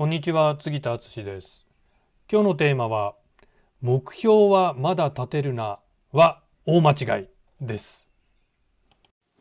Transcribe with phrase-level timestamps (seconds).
[0.00, 1.66] こんにちは杉田敦です。
[2.32, 3.16] 今日のテーマは
[3.82, 5.78] 目標はまだ立てるな
[6.10, 7.26] は大間違い
[7.60, 8.08] です。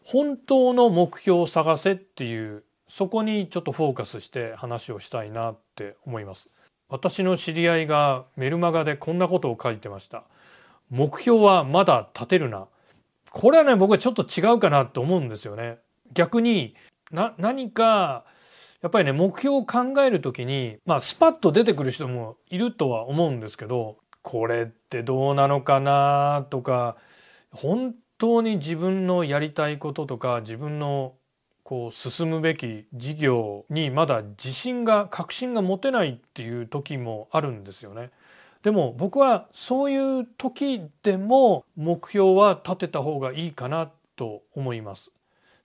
[0.03, 6.49] 本当の目標を探せっていうそこにちょっとフォーカスして話をしたいなって思います。
[6.89, 10.25] 私の知り合いがメルマガでこんなことを書いてました。
[10.89, 12.67] 目標はまだ立てるな。
[13.31, 15.77] これはね僕はちょっと違うかなと思うんですよね。
[16.11, 16.75] 逆に
[17.11, 18.25] な何か
[18.81, 26.97] やっぱりね目標を考える時にまあスパッと出てくる人もいるとは思うんですけどこれってどうなのかなとか
[27.51, 31.15] 本当に自分のやりたいこととか自分の
[31.63, 38.11] こう進むべき事業にまだ自信が確信が持てないっていう時もあるんですよね。
[38.63, 45.11] でも僕はそういう時でも目標は立てた方がいいかなと思います。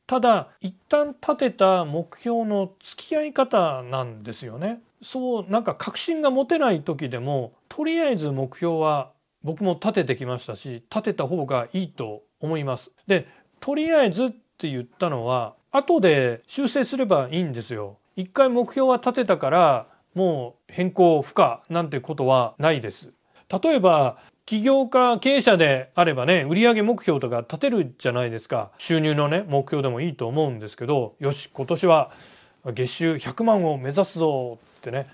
[0.06, 4.80] ただ一旦立てた目標の付き合い方なんですよね。
[5.02, 9.10] そうなんか確信が持てない時でもとりあえず目標は
[9.42, 12.91] 僕も立ててきましたし立てた方がいいと思います。
[13.06, 13.27] で
[13.60, 17.98] とりあえずって言ったのは後で修正すればいいんですよ。
[18.16, 23.12] 一回目標は立てたからもう変更不可なんてことはないです。
[23.62, 28.70] 例えば起業家経営者であればね売上目標とか立てるじゃないですか。
[28.78, 32.11] 収入のね目標でもいいと思うんですけどよし今年は
[32.67, 35.06] 月収100万を目指すぞってね。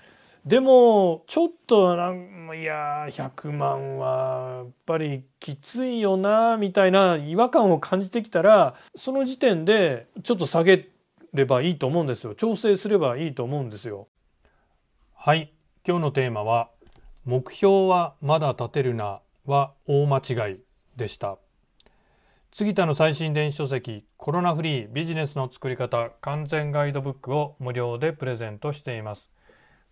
[0.45, 10.89] でもちょっとなんいや100万はやっぱりきついよなみたいな違和感を感じてきたらその時点でちょっと下げ
[11.33, 12.35] ればいいと思うんですよ。
[12.35, 14.07] 調整すればいいと思うんですよ。
[15.15, 15.53] はい。
[15.87, 16.69] 今日のテーマは
[17.25, 20.59] 目標はまだ立てるなは大間違い
[20.95, 21.37] でした。
[22.51, 29.29] 杉田の最新電子書籍コロナフリービジネスの作り方完全ガイドブックを無料でプレゼントしています。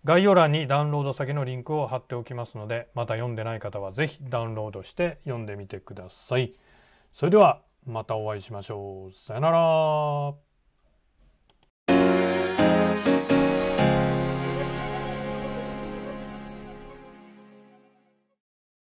[0.05, 6.53] 概要欄にダウンロード先のリンクを貼っておきますのでまだ読んでない方は是非ダウンロードして読んでみてください。
[7.13, 9.11] それではまたお会いしましょう。
[9.13, 10.48] さよなら。